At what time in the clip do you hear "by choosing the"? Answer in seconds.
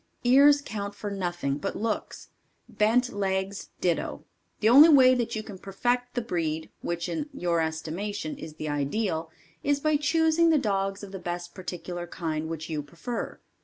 9.79-10.57